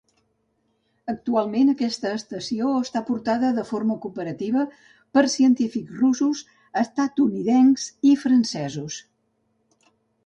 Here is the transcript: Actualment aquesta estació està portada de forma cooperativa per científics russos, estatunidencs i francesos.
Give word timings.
Actualment 1.11 1.67
aquesta 1.73 2.13
estació 2.19 2.71
està 2.85 3.03
portada 3.09 3.51
de 3.57 3.65
forma 3.73 3.97
cooperativa 4.07 4.65
per 5.19 5.25
científics 5.35 6.01
russos, 6.01 6.43
estatunidencs 6.85 7.87
i 8.15 8.19
francesos. 8.27 8.99